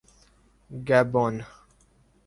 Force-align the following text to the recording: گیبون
گیبون 0.87 1.35